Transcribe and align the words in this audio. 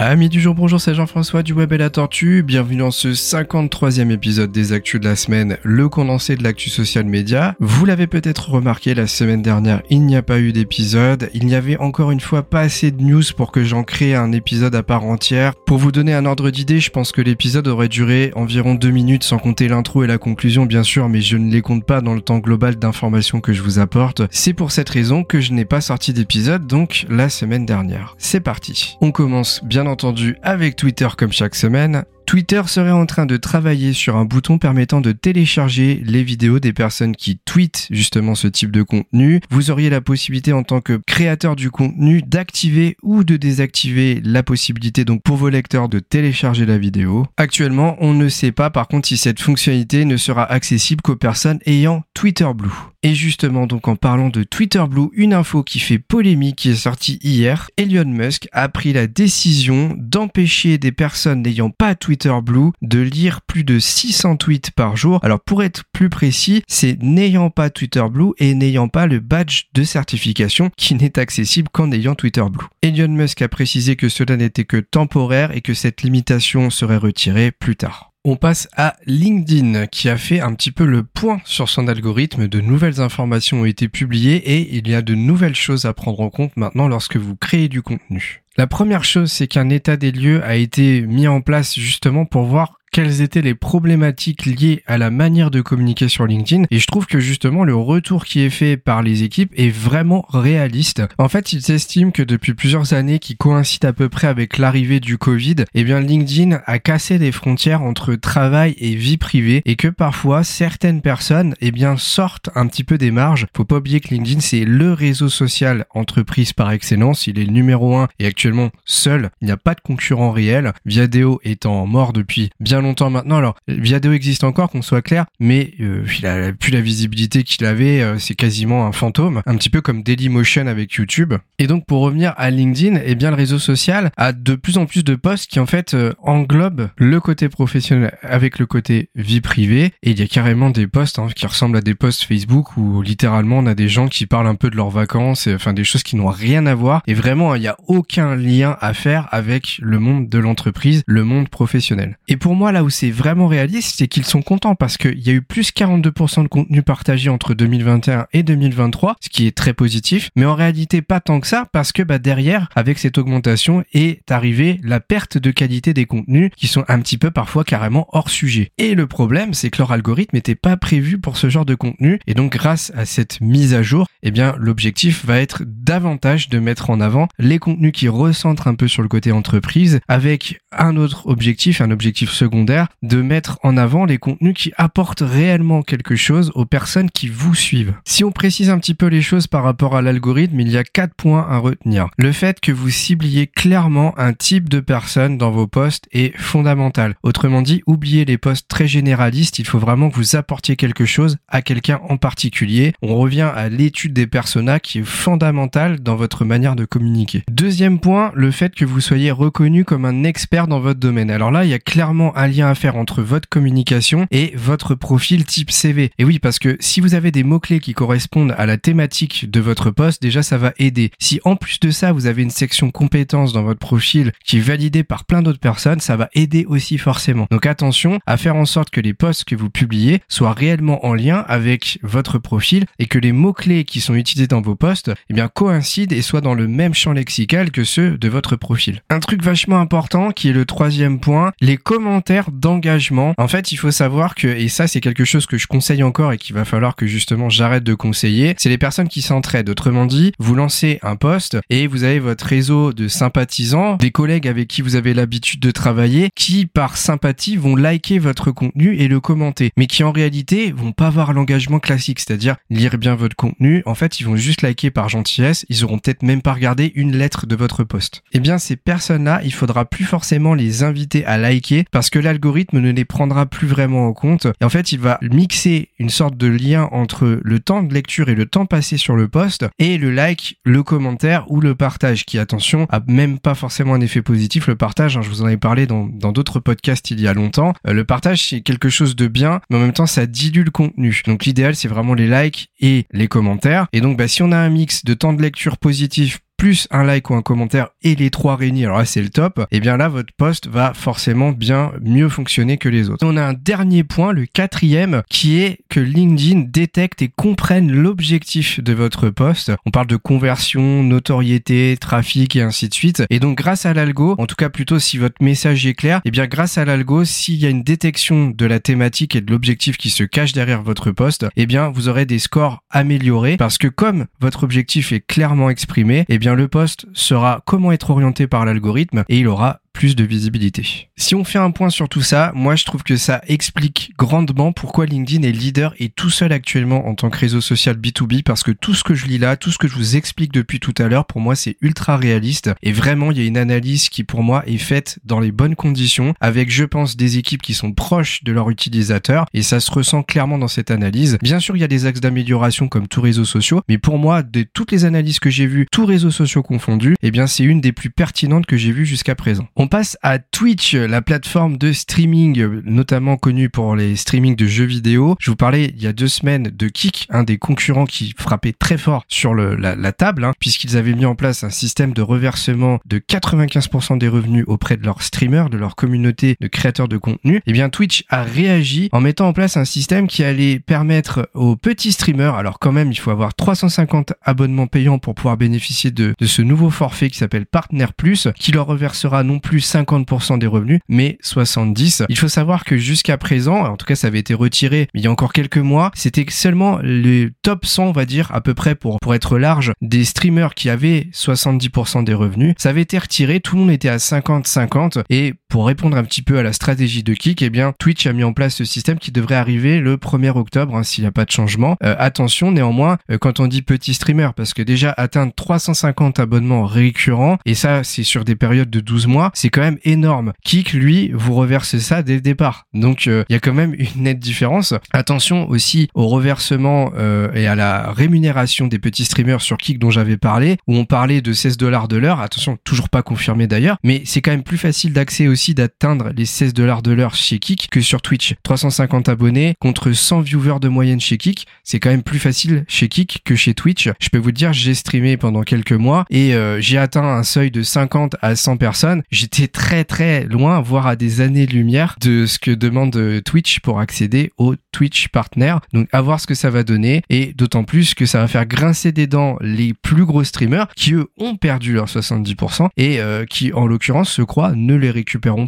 Amis 0.00 0.28
du 0.28 0.40
jour, 0.40 0.54
bonjour, 0.54 0.80
c'est 0.80 0.94
Jean-François 0.94 1.42
du 1.42 1.52
Web 1.52 1.72
et 1.72 1.76
la 1.76 1.90
Tortue. 1.90 2.44
Bienvenue 2.44 2.76
dans 2.76 2.92
ce 2.92 3.08
53e 3.08 4.12
épisode 4.12 4.52
des 4.52 4.72
Actus 4.72 5.00
de 5.00 5.08
la 5.08 5.16
semaine, 5.16 5.58
le 5.64 5.88
condensé 5.88 6.36
de 6.36 6.44
l'actu 6.44 6.70
social 6.70 7.04
média. 7.04 7.56
Vous 7.58 7.84
l'avez 7.84 8.06
peut-être 8.06 8.48
remarqué, 8.48 8.94
la 8.94 9.08
semaine 9.08 9.42
dernière, 9.42 9.82
il 9.90 10.06
n'y 10.06 10.14
a 10.14 10.22
pas 10.22 10.38
eu 10.38 10.52
d'épisode. 10.52 11.30
Il 11.34 11.46
n'y 11.46 11.56
avait 11.56 11.78
encore 11.78 12.12
une 12.12 12.20
fois 12.20 12.44
pas 12.44 12.60
assez 12.60 12.92
de 12.92 13.02
news 13.02 13.24
pour 13.36 13.50
que 13.50 13.64
j'en 13.64 13.82
crée 13.82 14.14
un 14.14 14.30
épisode 14.30 14.76
à 14.76 14.84
part 14.84 15.02
entière. 15.02 15.56
Pour 15.66 15.78
vous 15.78 15.90
donner 15.90 16.14
un 16.14 16.26
ordre 16.26 16.50
d'idée, 16.50 16.78
je 16.78 16.90
pense 16.90 17.10
que 17.10 17.20
l'épisode 17.20 17.66
aurait 17.66 17.88
duré 17.88 18.30
environ 18.36 18.76
deux 18.76 18.90
minutes 18.90 19.24
sans 19.24 19.38
compter 19.38 19.66
l'intro 19.66 20.04
et 20.04 20.06
la 20.06 20.18
conclusion, 20.18 20.64
bien 20.64 20.84
sûr, 20.84 21.08
mais 21.08 21.22
je 21.22 21.36
ne 21.36 21.50
les 21.50 21.60
compte 21.60 21.84
pas 21.84 22.02
dans 22.02 22.14
le 22.14 22.20
temps 22.20 22.38
global 22.38 22.76
d'informations 22.76 23.40
que 23.40 23.52
je 23.52 23.62
vous 23.62 23.80
apporte. 23.80 24.22
C'est 24.30 24.54
pour 24.54 24.70
cette 24.70 24.90
raison 24.90 25.24
que 25.24 25.40
je 25.40 25.52
n'ai 25.52 25.64
pas 25.64 25.80
sorti 25.80 26.12
d'épisode, 26.12 26.68
donc 26.68 27.04
la 27.10 27.28
semaine 27.28 27.66
dernière. 27.66 28.14
C'est 28.16 28.38
parti. 28.38 28.96
On 29.00 29.10
commence 29.10 29.60
bien 29.64 29.87
entendu 29.88 30.36
avec 30.42 30.76
Twitter 30.76 31.08
comme 31.16 31.32
chaque 31.32 31.54
semaine. 31.54 32.04
Twitter 32.28 32.60
serait 32.66 32.90
en 32.90 33.06
train 33.06 33.24
de 33.24 33.38
travailler 33.38 33.94
sur 33.94 34.16
un 34.16 34.26
bouton 34.26 34.58
permettant 34.58 35.00
de 35.00 35.12
télécharger 35.12 36.02
les 36.04 36.22
vidéos 36.22 36.58
des 36.58 36.74
personnes 36.74 37.16
qui 37.16 37.38
tweetent 37.38 37.88
justement 37.90 38.34
ce 38.34 38.48
type 38.48 38.70
de 38.70 38.82
contenu. 38.82 39.40
Vous 39.48 39.70
auriez 39.70 39.88
la 39.88 40.02
possibilité 40.02 40.52
en 40.52 40.62
tant 40.62 40.82
que 40.82 41.00
créateur 41.06 41.56
du 41.56 41.70
contenu 41.70 42.20
d'activer 42.20 42.98
ou 43.02 43.24
de 43.24 43.38
désactiver 43.38 44.20
la 44.22 44.42
possibilité 44.42 45.06
donc 45.06 45.22
pour 45.22 45.36
vos 45.36 45.48
lecteurs 45.48 45.88
de 45.88 46.00
télécharger 46.00 46.66
la 46.66 46.76
vidéo. 46.76 47.24
Actuellement, 47.38 47.96
on 47.98 48.12
ne 48.12 48.28
sait 48.28 48.52
pas 48.52 48.68
par 48.68 48.88
contre 48.88 49.08
si 49.08 49.16
cette 49.16 49.40
fonctionnalité 49.40 50.04
ne 50.04 50.18
sera 50.18 50.44
accessible 50.44 51.00
qu'aux 51.00 51.16
personnes 51.16 51.60
ayant 51.64 52.02
Twitter 52.12 52.50
Blue. 52.54 52.68
Et 53.04 53.14
justement, 53.14 53.66
donc 53.66 53.86
en 53.86 53.94
parlant 53.96 54.28
de 54.28 54.42
Twitter 54.42 54.84
Blue, 54.90 55.08
une 55.12 55.32
info 55.32 55.62
qui 55.62 55.78
fait 55.78 56.00
polémique 56.00 56.56
qui 56.56 56.70
est 56.70 56.74
sortie 56.74 57.20
hier, 57.22 57.70
Elon 57.78 58.04
Musk 58.04 58.48
a 58.52 58.68
pris 58.68 58.92
la 58.92 59.06
décision 59.06 59.94
d'empêcher 59.96 60.78
des 60.78 60.90
personnes 60.90 61.42
n'ayant 61.42 61.70
pas 61.70 61.94
Twitter 61.94 62.17
Blue 62.42 62.72
de 62.82 62.98
lire 62.98 63.40
plus 63.42 63.64
de 63.64 63.78
600 63.78 64.36
tweets 64.36 64.70
par 64.72 64.96
jour. 64.96 65.20
Alors 65.22 65.40
pour 65.40 65.62
être 65.62 65.84
plus 65.92 66.08
précis, 66.08 66.62
c'est 66.66 67.00
n'ayant 67.02 67.50
pas 67.50 67.70
Twitter 67.70 68.04
Blue 68.10 68.32
et 68.38 68.54
n'ayant 68.54 68.88
pas 68.88 69.06
le 69.06 69.20
badge 69.20 69.64
de 69.74 69.84
certification 69.84 70.70
qui 70.76 70.94
n'est 70.94 71.18
accessible 71.18 71.68
qu'en 71.72 71.92
ayant 71.92 72.14
Twitter 72.14 72.44
Blue. 72.50 72.66
Elon 72.82 73.08
Musk 73.08 73.42
a 73.42 73.48
précisé 73.48 73.96
que 73.96 74.08
cela 74.08 74.36
n'était 74.36 74.64
que 74.64 74.78
temporaire 74.78 75.56
et 75.56 75.60
que 75.60 75.74
cette 75.74 76.02
limitation 76.02 76.70
serait 76.70 76.96
retirée 76.96 77.52
plus 77.52 77.76
tard. 77.76 78.08
On 78.24 78.36
passe 78.36 78.68
à 78.76 78.96
LinkedIn 79.06 79.86
qui 79.86 80.08
a 80.08 80.18
fait 80.18 80.40
un 80.40 80.52
petit 80.54 80.72
peu 80.72 80.84
le 80.84 81.02
point 81.02 81.40
sur 81.44 81.68
son 81.68 81.88
algorithme. 81.88 82.48
De 82.48 82.60
nouvelles 82.60 83.00
informations 83.00 83.62
ont 83.62 83.64
été 83.64 83.88
publiées 83.88 84.36
et 84.36 84.76
il 84.76 84.88
y 84.88 84.94
a 84.94 85.02
de 85.02 85.14
nouvelles 85.14 85.54
choses 85.54 85.86
à 85.86 85.94
prendre 85.94 86.20
en 86.20 86.28
compte 86.28 86.56
maintenant 86.56 86.88
lorsque 86.88 87.16
vous 87.16 87.36
créez 87.36 87.68
du 87.68 87.80
contenu. 87.80 88.42
La 88.58 88.66
première 88.66 89.04
chose, 89.04 89.30
c'est 89.30 89.46
qu'un 89.46 89.70
état 89.70 89.96
des 89.96 90.10
lieux 90.10 90.42
a 90.42 90.56
été 90.56 91.02
mis 91.02 91.28
en 91.28 91.40
place 91.40 91.78
justement 91.78 92.24
pour 92.24 92.42
voir 92.42 92.77
quelles 92.92 93.20
étaient 93.20 93.42
les 93.42 93.54
problématiques 93.54 94.46
liées 94.46 94.82
à 94.86 94.98
la 94.98 95.10
manière 95.10 95.50
de 95.50 95.60
communiquer 95.60 96.08
sur 96.08 96.26
LinkedIn 96.26 96.64
et 96.70 96.78
je 96.78 96.86
trouve 96.86 97.06
que 97.06 97.20
justement 97.20 97.64
le 97.64 97.74
retour 97.74 98.24
qui 98.24 98.40
est 98.40 98.50
fait 98.50 98.76
par 98.76 99.02
les 99.02 99.22
équipes 99.22 99.52
est 99.56 99.70
vraiment 99.70 100.24
réaliste. 100.28 101.02
En 101.18 101.28
fait, 101.28 101.52
ils 101.52 101.70
estiment 101.70 102.10
que 102.10 102.22
depuis 102.22 102.54
plusieurs 102.54 102.92
années 102.92 103.18
qui 103.18 103.36
coïncident 103.36 103.88
à 103.88 103.92
peu 103.92 104.08
près 104.08 104.26
avec 104.26 104.58
l'arrivée 104.58 105.00
du 105.00 105.18
Covid, 105.18 105.56
eh 105.74 105.84
bien 105.84 106.00
LinkedIn 106.00 106.60
a 106.64 106.78
cassé 106.78 107.18
les 107.18 107.32
frontières 107.32 107.82
entre 107.82 108.14
travail 108.14 108.74
et 108.78 108.94
vie 108.94 109.16
privée 109.16 109.62
et 109.64 109.76
que 109.76 109.88
parfois 109.88 110.44
certaines 110.44 111.00
personnes 111.00 111.54
eh 111.60 111.70
bien 111.70 111.96
sortent 111.96 112.50
un 112.54 112.66
petit 112.66 112.84
peu 112.84 112.98
des 112.98 113.10
marges. 113.10 113.46
Faut 113.56 113.64
pas 113.64 113.76
oublier 113.76 114.00
que 114.00 114.14
LinkedIn 114.14 114.40
c'est 114.40 114.64
le 114.64 114.92
réseau 114.92 115.28
social 115.28 115.86
entreprise 115.94 116.52
par 116.52 116.70
excellence, 116.70 117.26
il 117.26 117.38
est 117.38 117.46
numéro 117.46 117.96
un 117.96 118.08
et 118.18 118.26
actuellement 118.26 118.70
seul, 118.84 119.30
il 119.40 119.46
n'y 119.46 119.52
a 119.52 119.56
pas 119.56 119.74
de 119.74 119.80
concurrent 119.80 120.30
réel. 120.30 120.72
Viadeo 120.84 121.40
étant 121.44 121.86
mort 121.86 122.12
depuis 122.12 122.50
bien 122.60 122.77
longtemps 122.80 123.10
maintenant. 123.10 123.36
Alors, 123.36 123.56
Viadeo 123.68 124.12
existe 124.12 124.44
encore, 124.44 124.70
qu'on 124.70 124.82
soit 124.82 125.02
clair, 125.02 125.26
mais 125.40 125.74
euh, 125.80 126.04
il 126.18 126.26
a 126.26 126.52
plus 126.52 126.72
la 126.72 126.80
visibilité 126.80 127.42
qu'il 127.42 127.64
avait. 127.66 128.00
Euh, 128.00 128.18
c'est 128.18 128.34
quasiment 128.34 128.86
un 128.86 128.92
fantôme, 128.92 129.42
un 129.46 129.56
petit 129.56 129.70
peu 129.70 129.80
comme 129.80 130.02
Dailymotion 130.02 130.66
avec 130.66 130.94
YouTube. 130.94 131.34
Et 131.58 131.66
donc, 131.66 131.86
pour 131.86 132.00
revenir 132.02 132.34
à 132.36 132.50
LinkedIn, 132.50 133.00
eh 133.04 133.14
bien, 133.14 133.30
le 133.30 133.36
réseau 133.36 133.58
social 133.58 134.10
a 134.16 134.32
de 134.32 134.54
plus 134.54 134.78
en 134.78 134.86
plus 134.86 135.04
de 135.04 135.14
posts 135.14 135.50
qui 135.50 135.60
en 135.60 135.66
fait 135.66 135.94
euh, 135.94 136.12
englobent 136.22 136.90
le 136.96 137.20
côté 137.20 137.48
professionnel 137.48 138.16
avec 138.22 138.58
le 138.58 138.66
côté 138.66 139.10
vie 139.14 139.40
privée. 139.40 139.92
Et 140.02 140.10
il 140.10 140.18
y 140.18 140.22
a 140.22 140.26
carrément 140.26 140.70
des 140.70 140.86
posts 140.86 141.18
hein, 141.18 141.28
qui 141.34 141.46
ressemblent 141.46 141.76
à 141.76 141.80
des 141.80 141.94
posts 141.94 142.24
Facebook 142.24 142.76
où 142.76 143.02
littéralement 143.02 143.58
on 143.58 143.66
a 143.66 143.74
des 143.74 143.88
gens 143.88 144.08
qui 144.08 144.26
parlent 144.26 144.46
un 144.46 144.54
peu 144.54 144.70
de 144.70 144.76
leurs 144.76 144.90
vacances, 144.90 145.46
et, 145.46 145.54
enfin 145.54 145.72
des 145.72 145.84
choses 145.84 146.02
qui 146.02 146.16
n'ont 146.16 146.28
rien 146.28 146.66
à 146.66 146.74
voir. 146.74 147.02
Et 147.06 147.14
vraiment, 147.14 147.54
il 147.54 147.60
n'y 147.60 147.68
a 147.68 147.76
aucun 147.86 148.36
lien 148.36 148.76
à 148.80 148.94
faire 148.94 149.28
avec 149.30 149.78
le 149.80 149.98
monde 149.98 150.28
de 150.28 150.38
l'entreprise, 150.38 151.02
le 151.06 151.24
monde 151.24 151.48
professionnel. 151.48 152.18
Et 152.28 152.36
pour 152.36 152.54
moi, 152.54 152.67
là 152.72 152.84
où 152.84 152.90
c'est 152.90 153.10
vraiment 153.10 153.46
réaliste, 153.46 153.96
c'est 153.98 154.08
qu'ils 154.08 154.24
sont 154.24 154.42
contents 154.42 154.74
parce 154.74 154.96
qu'il 154.96 155.18
y 155.18 155.30
a 155.30 155.32
eu 155.32 155.42
plus 155.42 155.70
42% 155.72 156.42
de 156.42 156.48
contenu 156.48 156.82
partagé 156.82 157.30
entre 157.30 157.54
2021 157.54 158.26
et 158.32 158.42
2023, 158.42 159.16
ce 159.20 159.28
qui 159.28 159.46
est 159.46 159.56
très 159.56 159.74
positif, 159.74 160.30
mais 160.36 160.44
en 160.44 160.54
réalité 160.54 161.02
pas 161.02 161.20
tant 161.20 161.40
que 161.40 161.46
ça 161.46 161.66
parce 161.72 161.92
que 161.92 162.02
bah, 162.02 162.18
derrière, 162.18 162.68
avec 162.74 162.98
cette 162.98 163.18
augmentation, 163.18 163.84
est 163.94 164.30
arrivée 164.30 164.80
la 164.82 165.00
perte 165.00 165.38
de 165.38 165.50
qualité 165.50 165.94
des 165.94 166.06
contenus 166.06 166.50
qui 166.56 166.66
sont 166.66 166.84
un 166.88 167.00
petit 167.00 167.18
peu 167.18 167.30
parfois 167.30 167.64
carrément 167.64 168.08
hors 168.12 168.30
sujet. 168.30 168.72
Et 168.78 168.94
le 168.94 169.06
problème, 169.06 169.54
c'est 169.54 169.70
que 169.70 169.78
leur 169.78 169.92
algorithme 169.92 170.36
n'était 170.36 170.54
pas 170.54 170.76
prévu 170.76 171.18
pour 171.18 171.36
ce 171.36 171.50
genre 171.50 171.64
de 171.64 171.74
contenu 171.74 172.20
et 172.26 172.34
donc 172.34 172.52
grâce 172.52 172.92
à 172.96 173.04
cette 173.04 173.40
mise 173.40 173.74
à 173.74 173.82
jour, 173.82 174.06
eh 174.22 174.30
bien 174.30 174.54
l'objectif 174.58 175.24
va 175.24 175.40
être 175.40 175.62
davantage 175.66 176.48
de 176.48 176.58
mettre 176.58 176.90
en 176.90 177.00
avant 177.00 177.28
les 177.38 177.58
contenus 177.58 177.92
qui 177.92 178.08
recentrent 178.08 178.68
un 178.68 178.74
peu 178.74 178.88
sur 178.88 179.02
le 179.02 179.08
côté 179.08 179.32
entreprise 179.32 180.00
avec 180.08 180.60
un 180.72 180.96
autre 180.96 181.26
objectif, 181.26 181.80
un 181.80 181.90
objectif 181.90 182.30
second 182.30 182.57
de 182.64 183.22
mettre 183.22 183.58
en 183.62 183.76
avant 183.76 184.04
les 184.04 184.18
contenus 184.18 184.54
qui 184.54 184.72
apportent 184.76 185.22
réellement 185.22 185.82
quelque 185.82 186.16
chose 186.16 186.50
aux 186.54 186.64
personnes 186.64 187.10
qui 187.10 187.28
vous 187.28 187.54
suivent. 187.54 187.94
Si 188.04 188.24
on 188.24 188.32
précise 188.32 188.70
un 188.70 188.78
petit 188.78 188.94
peu 188.94 189.06
les 189.06 189.22
choses 189.22 189.46
par 189.46 189.62
rapport 189.62 189.96
à 189.96 190.02
l'algorithme, 190.02 190.60
il 190.60 190.70
y 190.70 190.76
a 190.76 190.84
quatre 190.84 191.14
points 191.14 191.46
à 191.48 191.58
retenir. 191.58 192.08
Le 192.18 192.32
fait 192.32 192.60
que 192.60 192.72
vous 192.72 192.90
cibliez 192.90 193.46
clairement 193.46 194.18
un 194.18 194.32
type 194.32 194.68
de 194.68 194.80
personne 194.80 195.38
dans 195.38 195.50
vos 195.50 195.66
posts 195.66 196.08
est 196.12 196.36
fondamental. 196.36 197.14
Autrement 197.22 197.62
dit, 197.62 197.82
oubliez 197.86 198.24
les 198.24 198.38
posts 198.38 198.68
très 198.68 198.86
généralistes, 198.86 199.58
il 199.58 199.66
faut 199.66 199.78
vraiment 199.78 200.10
que 200.10 200.16
vous 200.16 200.36
apportiez 200.36 200.76
quelque 200.76 201.04
chose 201.04 201.38
à 201.48 201.62
quelqu'un 201.62 202.00
en 202.08 202.16
particulier. 202.16 202.92
On 203.02 203.16
revient 203.16 203.50
à 203.54 203.68
l'étude 203.68 204.12
des 204.12 204.26
personas 204.26 204.80
qui 204.80 204.98
est 204.98 205.06
fondamentale 205.06 206.00
dans 206.00 206.16
votre 206.16 206.44
manière 206.44 206.76
de 206.76 206.84
communiquer. 206.84 207.42
Deuxième 207.50 208.00
point, 208.00 208.32
le 208.34 208.50
fait 208.50 208.74
que 208.74 208.84
vous 208.84 209.00
soyez 209.00 209.30
reconnu 209.30 209.84
comme 209.84 210.04
un 210.04 210.24
expert 210.24 210.66
dans 210.66 210.80
votre 210.80 211.00
domaine. 211.00 211.30
Alors 211.30 211.50
là, 211.50 211.64
il 211.64 211.70
y 211.70 211.74
a 211.74 211.78
clairement 211.78 212.36
un 212.36 212.47
lien 212.48 212.68
à 212.68 212.74
faire 212.74 212.96
entre 212.96 213.22
votre 213.22 213.48
communication 213.48 214.26
et 214.30 214.52
votre 214.56 214.94
profil 214.94 215.44
type 215.44 215.70
CV. 215.70 216.10
Et 216.18 216.24
oui, 216.24 216.38
parce 216.38 216.58
que 216.58 216.76
si 216.80 217.00
vous 217.00 217.14
avez 217.14 217.30
des 217.30 217.44
mots-clés 217.44 217.80
qui 217.80 217.94
correspondent 217.94 218.54
à 218.56 218.66
la 218.66 218.76
thématique 218.76 219.50
de 219.50 219.60
votre 219.60 219.90
poste, 219.90 220.22
déjà 220.22 220.42
ça 220.42 220.58
va 220.58 220.72
aider. 220.78 221.10
Si 221.18 221.40
en 221.44 221.56
plus 221.56 221.80
de 221.80 221.90
ça, 221.90 222.12
vous 222.12 222.26
avez 222.26 222.42
une 222.42 222.50
section 222.50 222.90
compétences 222.90 223.52
dans 223.52 223.62
votre 223.62 223.80
profil 223.80 224.32
qui 224.44 224.58
est 224.58 224.60
validée 224.60 225.04
par 225.04 225.24
plein 225.24 225.42
d'autres 225.42 225.58
personnes, 225.58 226.00
ça 226.00 226.16
va 226.16 226.28
aider 226.34 226.64
aussi 226.66 226.98
forcément. 226.98 227.46
Donc 227.50 227.66
attention 227.66 228.18
à 228.26 228.36
faire 228.36 228.56
en 228.56 228.64
sorte 228.64 228.90
que 228.90 229.00
les 229.00 229.14
posts 229.14 229.44
que 229.44 229.54
vous 229.54 229.70
publiez 229.70 230.20
soient 230.28 230.52
réellement 230.52 231.04
en 231.06 231.14
lien 231.14 231.44
avec 231.48 231.98
votre 232.02 232.38
profil 232.38 232.86
et 232.98 233.06
que 233.06 233.18
les 233.18 233.32
mots-clés 233.32 233.84
qui 233.84 234.00
sont 234.00 234.14
utilisés 234.14 234.46
dans 234.46 234.60
vos 234.60 234.76
posts 234.76 235.10
eh 235.30 235.34
bien, 235.34 235.48
coïncident 235.48 236.14
et 236.14 236.22
soient 236.22 236.40
dans 236.40 236.54
le 236.54 236.68
même 236.68 236.94
champ 236.94 237.12
lexical 237.12 237.70
que 237.70 237.84
ceux 237.84 238.16
de 238.16 238.28
votre 238.28 238.56
profil. 238.56 239.02
Un 239.10 239.20
truc 239.20 239.42
vachement 239.42 239.80
important 239.80 240.30
qui 240.30 240.48
est 240.48 240.52
le 240.52 240.64
troisième 240.64 241.20
point, 241.20 241.52
les 241.60 241.76
commentaires 241.76 242.37
d'engagement. 242.50 243.34
En 243.38 243.48
fait, 243.48 243.72
il 243.72 243.76
faut 243.76 243.90
savoir 243.90 244.34
que, 244.34 244.48
et 244.48 244.68
ça 244.68 244.86
c'est 244.86 245.00
quelque 245.00 245.24
chose 245.24 245.46
que 245.46 245.58
je 245.58 245.66
conseille 245.66 246.02
encore 246.02 246.32
et 246.32 246.38
qu'il 246.38 246.54
va 246.54 246.64
falloir 246.64 246.96
que 246.96 247.06
justement 247.06 247.48
j'arrête 247.48 247.84
de 247.84 247.94
conseiller, 247.94 248.54
c'est 248.58 248.68
les 248.68 248.78
personnes 248.78 249.08
qui 249.08 249.22
s'entraident. 249.22 249.68
Autrement 249.68 250.06
dit, 250.06 250.32
vous 250.38 250.54
lancez 250.54 250.98
un 251.02 251.16
poste 251.16 251.58
et 251.70 251.86
vous 251.86 252.04
avez 252.04 252.18
votre 252.18 252.46
réseau 252.46 252.92
de 252.92 253.08
sympathisants, 253.08 253.96
des 253.96 254.10
collègues 254.10 254.48
avec 254.48 254.68
qui 254.68 254.82
vous 254.82 254.96
avez 254.96 255.14
l'habitude 255.14 255.60
de 255.60 255.70
travailler, 255.70 256.30
qui 256.34 256.66
par 256.66 256.96
sympathie 256.96 257.56
vont 257.56 257.76
liker 257.76 258.18
votre 258.18 258.50
contenu 258.50 258.96
et 258.96 259.08
le 259.08 259.20
commenter, 259.20 259.70
mais 259.76 259.86
qui 259.86 260.04
en 260.04 260.12
réalité 260.12 260.72
vont 260.72 260.92
pas 260.92 261.08
avoir 261.08 261.32
l'engagement 261.32 261.80
classique, 261.80 262.20
c'est-à-dire 262.20 262.56
lire 262.70 262.98
bien 262.98 263.14
votre 263.14 263.36
contenu. 263.36 263.82
En 263.86 263.94
fait, 263.94 264.20
ils 264.20 264.24
vont 264.24 264.36
juste 264.36 264.62
liker 264.62 264.90
par 264.90 265.08
gentillesse, 265.08 265.66
ils 265.68 265.84
auront 265.84 265.98
peut-être 265.98 266.22
même 266.22 266.42
pas 266.42 266.52
regardé 266.52 266.92
une 266.94 267.16
lettre 267.16 267.46
de 267.46 267.56
votre 267.56 267.84
poste. 267.84 268.22
Eh 268.32 268.40
bien, 268.40 268.58
ces 268.58 268.76
personnes-là, 268.76 269.40
il 269.44 269.52
faudra 269.52 269.84
plus 269.84 270.04
forcément 270.04 270.54
les 270.54 270.82
inviter 270.82 271.24
à 271.24 271.38
liker 271.38 271.84
parce 271.90 272.10
que 272.10 272.18
l'algorithme 272.28 272.80
ne 272.80 272.92
les 272.92 273.04
prendra 273.04 273.46
plus 273.46 273.66
vraiment 273.66 274.06
en 274.06 274.12
compte. 274.12 274.46
Et 274.60 274.64
en 274.64 274.68
fait, 274.68 274.92
il 274.92 275.00
va 275.00 275.18
mixer 275.22 275.90
une 275.98 276.10
sorte 276.10 276.36
de 276.36 276.46
lien 276.46 276.88
entre 276.92 277.40
le 277.42 277.60
temps 277.60 277.82
de 277.82 277.92
lecture 277.92 278.28
et 278.28 278.34
le 278.34 278.46
temps 278.46 278.66
passé 278.66 278.96
sur 278.96 279.16
le 279.16 279.28
post 279.28 279.66
et 279.78 279.98
le 279.98 280.10
like, 280.10 280.58
le 280.64 280.82
commentaire 280.82 281.50
ou 281.50 281.60
le 281.60 281.74
partage 281.74 282.24
qui, 282.24 282.38
attention, 282.38 282.86
a 282.90 283.00
même 283.06 283.38
pas 283.38 283.54
forcément 283.54 283.94
un 283.94 284.00
effet 284.00 284.22
positif. 284.22 284.66
Le 284.66 284.76
partage, 284.76 285.16
hein, 285.16 285.22
je 285.22 285.28
vous 285.28 285.42
en 285.42 285.48
ai 285.48 285.56
parlé 285.56 285.86
dans 285.86 286.06
d'autres 286.06 286.60
podcasts 286.60 287.10
il 287.10 287.20
y 287.20 287.28
a 287.28 287.34
longtemps. 287.34 287.72
Euh, 287.86 287.92
le 287.92 288.04
partage, 288.04 288.48
c'est 288.48 288.60
quelque 288.60 288.88
chose 288.88 289.16
de 289.16 289.26
bien, 289.26 289.60
mais 289.70 289.76
en 289.76 289.80
même 289.80 289.92
temps, 289.92 290.06
ça 290.06 290.26
dilue 290.26 290.64
le 290.64 290.70
contenu. 290.70 291.22
Donc 291.26 291.44
l'idéal, 291.44 291.74
c'est 291.74 291.88
vraiment 291.88 292.14
les 292.14 292.28
likes 292.28 292.68
et 292.80 293.06
les 293.12 293.28
commentaires. 293.28 293.86
Et 293.92 294.00
donc, 294.00 294.16
bah, 294.16 294.28
si 294.28 294.42
on 294.42 294.52
a 294.52 294.56
un 294.56 294.68
mix 294.68 295.04
de 295.04 295.14
temps 295.14 295.32
de 295.32 295.42
lecture 295.42 295.78
positif 295.78 296.40
plus 296.58 296.88
un 296.90 297.04
like 297.04 297.30
ou 297.30 297.34
un 297.34 297.42
commentaire 297.42 297.88
et 298.02 298.16
les 298.16 298.30
trois 298.30 298.56
réunis, 298.56 298.84
alors 298.84 298.98
là 298.98 299.04
c'est 299.04 299.22
le 299.22 299.30
top, 299.30 299.60
et 299.70 299.76
eh 299.76 299.80
bien 299.80 299.96
là 299.96 300.08
votre 300.08 300.32
post 300.36 300.66
va 300.66 300.92
forcément 300.92 301.52
bien 301.52 301.92
mieux 302.02 302.28
fonctionner 302.28 302.76
que 302.78 302.88
les 302.88 303.08
autres. 303.08 303.24
On 303.24 303.36
a 303.36 303.42
un 303.42 303.54
dernier 303.54 304.02
point, 304.02 304.32
le 304.32 304.44
quatrième, 304.44 305.22
qui 305.30 305.60
est 305.60 305.78
que 305.88 306.00
LinkedIn 306.00 306.64
détecte 306.68 307.22
et 307.22 307.30
comprenne 307.34 307.92
l'objectif 307.92 308.82
de 308.82 308.92
votre 308.92 309.30
post. 309.30 309.72
On 309.86 309.90
parle 309.90 310.08
de 310.08 310.16
conversion, 310.16 311.04
notoriété, 311.04 311.96
trafic 311.98 312.56
et 312.56 312.62
ainsi 312.62 312.88
de 312.88 312.94
suite. 312.94 313.22
Et 313.30 313.38
donc 313.38 313.56
grâce 313.56 313.86
à 313.86 313.94
l'algo, 313.94 314.34
en 314.38 314.46
tout 314.46 314.56
cas 314.56 314.68
plutôt 314.68 314.98
si 314.98 315.16
votre 315.16 315.40
message 315.40 315.86
est 315.86 315.94
clair, 315.94 316.18
et 316.18 316.28
eh 316.28 316.30
bien 316.32 316.46
grâce 316.46 316.76
à 316.76 316.84
l'algo, 316.84 317.24
s'il 317.24 317.56
y 317.56 317.66
a 317.66 317.70
une 317.70 317.84
détection 317.84 318.48
de 318.48 318.66
la 318.66 318.80
thématique 318.80 319.36
et 319.36 319.40
de 319.40 319.52
l'objectif 319.52 319.96
qui 319.96 320.10
se 320.10 320.24
cache 320.24 320.52
derrière 320.52 320.82
votre 320.82 321.12
post, 321.12 321.44
et 321.44 321.62
eh 321.62 321.66
bien 321.66 321.88
vous 321.88 322.08
aurez 322.08 322.26
des 322.26 322.40
scores 322.40 322.82
améliorés 322.90 323.56
parce 323.56 323.78
que 323.78 323.86
comme 323.86 324.26
votre 324.40 324.64
objectif 324.64 325.12
est 325.12 325.24
clairement 325.24 325.70
exprimé, 325.70 326.24
le 326.54 326.68
post 326.68 327.06
sera 327.12 327.62
comment 327.64 327.92
être 327.92 328.10
orienté 328.10 328.46
par 328.46 328.64
l'algorithme 328.64 329.24
et 329.28 329.38
il 329.38 329.48
aura 329.48 329.80
plus 329.98 330.14
de 330.14 330.22
visibilité. 330.22 331.08
Si 331.16 331.34
on 331.34 331.42
fait 331.42 331.58
un 331.58 331.72
point 331.72 331.90
sur 331.90 332.08
tout 332.08 332.22
ça, 332.22 332.52
moi 332.54 332.76
je 332.76 332.84
trouve 332.84 333.02
que 333.02 333.16
ça 333.16 333.40
explique 333.48 334.12
grandement 334.16 334.70
pourquoi 334.70 335.06
LinkedIn 335.06 335.42
est 335.42 335.50
leader 335.50 335.92
et 335.98 336.08
tout 336.08 336.30
seul 336.30 336.52
actuellement 336.52 337.08
en 337.08 337.16
tant 337.16 337.30
que 337.30 337.38
réseau 337.38 337.60
social 337.60 337.96
B2B 337.96 338.44
parce 338.44 338.62
que 338.62 338.70
tout 338.70 338.94
ce 338.94 339.02
que 339.02 339.16
je 339.16 339.26
lis 339.26 339.38
là, 339.38 339.56
tout 339.56 339.72
ce 339.72 339.78
que 339.78 339.88
je 339.88 339.96
vous 339.96 340.14
explique 340.14 340.52
depuis 340.52 340.78
tout 340.78 340.94
à 340.98 341.08
l'heure, 341.08 341.26
pour 341.26 341.40
moi 341.40 341.56
c'est 341.56 341.76
ultra 341.80 342.16
réaliste 342.16 342.70
et 342.80 342.92
vraiment 342.92 343.32
il 343.32 343.38
y 343.38 343.40
a 343.40 343.44
une 343.44 343.58
analyse 343.58 344.08
qui 344.08 344.22
pour 344.22 344.44
moi 344.44 344.62
est 344.68 344.78
faite 344.78 345.18
dans 345.24 345.40
les 345.40 345.50
bonnes 345.50 345.74
conditions 345.74 346.32
avec 346.40 346.70
je 346.70 346.84
pense 346.84 347.16
des 347.16 347.38
équipes 347.38 347.62
qui 347.62 347.74
sont 347.74 347.90
proches 347.90 348.44
de 348.44 348.52
leurs 348.52 348.70
utilisateurs 348.70 349.46
et 349.52 349.62
ça 349.62 349.80
se 349.80 349.90
ressent 349.90 350.22
clairement 350.22 350.58
dans 350.58 350.68
cette 350.68 350.92
analyse. 350.92 351.38
Bien 351.42 351.58
sûr 351.58 351.74
il 351.76 351.80
y 351.80 351.84
a 351.84 351.88
des 351.88 352.06
axes 352.06 352.20
d'amélioration 352.20 352.86
comme 352.86 353.08
tous 353.08 353.20
réseaux 353.20 353.44
sociaux, 353.44 353.82
mais 353.88 353.98
pour 353.98 354.18
moi 354.18 354.44
de 354.44 354.62
toutes 354.62 354.92
les 354.92 355.06
analyses 355.06 355.40
que 355.40 355.50
j'ai 355.50 355.66
vues, 355.66 355.88
tous 355.90 356.04
réseaux 356.04 356.30
sociaux 356.30 356.62
confondus, 356.62 357.16
eh 357.20 357.32
bien 357.32 357.48
c'est 357.48 357.64
une 357.64 357.80
des 357.80 357.90
plus 357.90 358.10
pertinentes 358.10 358.66
que 358.66 358.76
j'ai 358.76 358.92
vues 358.92 359.04
jusqu'à 359.04 359.34
présent. 359.34 359.66
Passe 359.88 360.16
à 360.22 360.38
Twitch, 360.38 360.94
la 360.94 361.22
plateforme 361.22 361.78
de 361.78 361.92
streaming, 361.92 362.82
notamment 362.84 363.36
connue 363.36 363.70
pour 363.70 363.96
les 363.96 364.16
streamings 364.16 364.56
de 364.56 364.66
jeux 364.66 364.84
vidéo. 364.84 365.36
Je 365.40 365.50
vous 365.50 365.56
parlais 365.56 365.92
il 365.96 366.02
y 366.02 366.06
a 366.06 366.12
deux 366.12 366.28
semaines 366.28 366.70
de 366.74 366.88
Kik, 366.88 367.26
un 367.30 367.42
des 367.42 367.58
concurrents 367.58 368.06
qui 368.06 368.34
frappait 368.36 368.72
très 368.72 368.98
fort 368.98 369.24
sur 369.28 369.54
la, 369.54 370.12
table, 370.12 370.44
hein, 370.44 370.52
puisqu'ils 370.58 370.96
avaient 370.96 371.14
mis 371.14 371.26
en 371.26 371.34
place 371.34 371.64
un 371.64 371.70
système 371.70 372.12
de 372.12 372.22
reversement 372.22 372.98
de 373.06 373.18
95% 373.18 374.18
des 374.18 374.28
revenus 374.28 374.64
auprès 374.66 374.96
de 374.96 375.04
leurs 375.04 375.22
streamers, 375.22 375.70
de 375.70 375.76
leur 375.76 375.96
communauté 375.96 376.56
de 376.60 376.66
créateurs 376.66 377.08
de 377.08 377.16
contenu. 377.16 377.56
Et 377.56 377.62
eh 377.66 377.72
bien 377.72 377.88
Twitch 377.88 378.24
a 378.28 378.42
réagi 378.42 379.08
en 379.12 379.20
mettant 379.20 379.48
en 379.48 379.52
place 379.52 379.76
un 379.76 379.84
système 379.84 380.26
qui 380.26 380.44
allait 380.44 380.78
permettre 380.80 381.48
aux 381.54 381.76
petits 381.76 382.12
streamers, 382.12 382.54
alors 382.54 382.78
quand 382.78 382.92
même 382.92 383.12
il 383.12 383.18
faut 383.18 383.30
avoir 383.30 383.54
350 383.54 384.32
abonnements 384.42 384.86
payants 384.86 385.18
pour 385.18 385.34
pouvoir 385.34 385.56
bénéficier 385.56 386.10
de, 386.10 386.34
de 386.38 386.46
ce 386.46 386.62
nouveau 386.62 386.90
forfait 386.90 387.30
qui 387.30 387.38
s'appelle 387.38 387.66
Partner 387.66 388.06
Plus, 388.16 388.48
qui 388.58 388.72
leur 388.72 388.86
reversera 388.86 389.42
non 389.42 389.58
plus 389.58 389.67
50% 389.76 390.58
des 390.58 390.66
revenus, 390.66 391.00
mais 391.08 391.38
70. 391.42 392.24
Il 392.28 392.38
faut 392.38 392.48
savoir 392.48 392.84
que 392.84 392.96
jusqu'à 392.96 393.36
présent, 393.36 393.84
en 393.84 393.96
tout 393.96 394.06
cas 394.06 394.16
ça 394.16 394.26
avait 394.26 394.38
été 394.38 394.54
retiré 394.54 395.08
il 395.14 395.22
y 395.22 395.26
a 395.26 395.30
encore 395.30 395.52
quelques 395.52 395.78
mois, 395.78 396.10
c'était 396.14 396.46
seulement 396.48 396.98
le 397.02 397.50
top 397.62 397.84
100, 397.84 398.04
on 398.04 398.12
va 398.12 398.24
dire, 398.24 398.50
à 398.52 398.60
peu 398.60 398.74
près 398.74 398.94
pour, 398.94 399.18
pour 399.20 399.34
être 399.34 399.58
large, 399.58 399.92
des 400.00 400.24
streamers 400.24 400.74
qui 400.74 400.90
avaient 400.90 401.28
70% 401.32 402.24
des 402.24 402.34
revenus. 402.34 402.74
Ça 402.78 402.90
avait 402.90 403.02
été 403.02 403.18
retiré, 403.18 403.60
tout 403.60 403.76
le 403.76 403.82
monde 403.82 403.90
était 403.90 404.08
à 404.08 404.16
50-50 404.16 405.22
et 405.30 405.54
pour 405.68 405.86
répondre 405.86 406.16
un 406.16 406.24
petit 406.24 406.42
peu 406.42 406.58
à 406.58 406.62
la 406.62 406.72
stratégie 406.72 407.22
de 407.22 407.34
Kik, 407.34 407.62
eh 407.62 407.70
bien 407.70 407.92
Twitch 407.98 408.26
a 408.26 408.32
mis 408.32 408.44
en 408.44 408.52
place 408.52 408.74
ce 408.76 408.84
système 408.84 409.18
qui 409.18 409.32
devrait 409.32 409.54
arriver 409.54 410.00
le 410.00 410.16
1er 410.16 410.56
octobre 410.56 410.96
hein, 410.96 411.02
s'il 411.02 411.24
n'y 411.24 411.28
a 411.28 411.32
pas 411.32 411.44
de 411.44 411.50
changement. 411.50 411.96
Euh, 412.02 412.14
attention 412.18 412.72
néanmoins 412.72 413.18
euh, 413.30 413.38
quand 413.38 413.60
on 413.60 413.66
dit 413.66 413.82
petit 413.82 414.14
streamer 414.14 414.50
parce 414.56 414.74
que 414.74 414.82
déjà 414.82 415.14
atteindre 415.16 415.52
350 415.54 416.40
abonnements 416.40 416.84
récurrents 416.84 417.58
et 417.66 417.74
ça 417.74 418.04
c'est 418.04 418.24
sur 418.24 418.44
des 418.44 418.56
périodes 418.56 418.90
de 418.90 419.00
12 419.00 419.26
mois, 419.26 419.50
c'est 419.54 419.68
quand 419.68 419.80
même 419.80 419.98
énorme. 420.04 420.52
Kik, 420.64 420.92
lui, 420.92 421.30
vous 421.34 421.54
reverse 421.54 421.98
ça 421.98 422.22
dès 422.22 422.34
le 422.34 422.40
départ. 422.40 422.86
Donc, 422.94 423.26
euh, 423.26 423.44
il 423.48 423.52
y 423.52 423.56
a 423.56 423.60
quand 423.60 423.74
même 423.74 423.94
une 423.94 424.22
nette 424.22 424.38
différence. 424.38 424.94
Attention 425.12 425.68
aussi 425.68 426.08
au 426.14 426.28
reversement 426.28 427.12
euh, 427.16 427.52
et 427.54 427.66
à 427.66 427.74
la 427.74 428.12
rémunération 428.12 428.86
des 428.86 428.98
petits 428.98 429.24
streamers 429.24 429.60
sur 429.60 429.76
Kik 429.76 429.98
dont 429.98 430.10
j'avais 430.10 430.36
parlé, 430.36 430.76
où 430.86 430.94
on 430.94 431.04
parlait 431.04 431.40
de 431.40 431.52
16 431.52 431.76
dollars 431.76 432.08
de 432.08 432.16
l'heure. 432.16 432.40
Attention, 432.40 432.78
toujours 432.84 433.08
pas 433.08 433.22
confirmé 433.22 433.66
d'ailleurs, 433.66 433.98
mais 434.04 434.22
c'est 434.24 434.40
quand 434.40 434.50
même 434.50 434.62
plus 434.62 434.78
facile 434.78 435.12
d'accès 435.12 435.46
aussi 435.46 435.57
d'atteindre 435.74 436.30
les 436.36 436.46
16 436.46 436.74
dollars 436.74 437.02
de 437.02 437.12
l'heure 437.12 437.34
chez 437.34 437.58
Kik 437.58 437.88
que 437.90 438.00
sur 438.00 438.22
Twitch. 438.22 438.54
350 438.62 439.28
abonnés 439.28 439.74
contre 439.80 440.12
100 440.12 440.40
viewers 440.40 440.80
de 440.80 440.88
moyenne 440.88 441.20
chez 441.20 441.36
Kik, 441.36 441.66
c'est 441.84 442.00
quand 442.00 442.10
même 442.10 442.22
plus 442.22 442.38
facile 442.38 442.84
chez 442.88 443.08
Kik 443.08 443.42
que 443.44 443.56
chez 443.56 443.74
Twitch. 443.74 444.08
Je 444.20 444.28
peux 444.28 444.38
vous 444.38 444.52
dire, 444.52 444.72
j'ai 444.72 444.94
streamé 444.94 445.36
pendant 445.36 445.62
quelques 445.62 445.92
mois 445.92 446.24
et 446.30 446.54
euh, 446.54 446.80
j'ai 446.80 446.98
atteint 446.98 447.24
un 447.24 447.42
seuil 447.42 447.70
de 447.70 447.82
50 447.82 448.36
à 448.40 448.56
100 448.56 448.76
personnes. 448.76 449.22
J'étais 449.30 449.68
très 449.68 450.04
très 450.04 450.44
loin, 450.44 450.80
voire 450.80 451.06
à 451.06 451.16
des 451.16 451.40
années-lumière 451.40 452.16
de 452.20 452.46
ce 452.46 452.58
que 452.58 452.70
demande 452.70 453.42
Twitch 453.44 453.80
pour 453.80 454.00
accéder 454.00 454.52
au 454.56 454.74
Twitch 454.92 455.28
Partner. 455.28 455.76
Donc 455.92 456.08
à 456.12 456.20
voir 456.20 456.40
ce 456.40 456.46
que 456.46 456.54
ça 456.54 456.70
va 456.70 456.82
donner 456.82 457.22
et 457.30 457.52
d'autant 457.54 457.84
plus 457.84 458.14
que 458.14 458.26
ça 458.26 458.40
va 458.40 458.48
faire 458.48 458.66
grincer 458.66 459.12
des 459.12 459.26
dents 459.26 459.56
les 459.60 459.94
plus 459.94 460.24
gros 460.24 460.44
streamers 460.44 460.88
qui 460.96 461.14
eux 461.14 461.28
ont 461.38 461.56
perdu 461.56 461.92
leurs 461.92 462.08
70% 462.08 462.88
et 462.96 463.20
euh, 463.20 463.44
qui 463.44 463.72
en 463.72 463.86
l'occurrence 463.86 464.30
se 464.30 464.42
croient 464.42 464.72
ne 464.74 464.94
les 464.94 465.10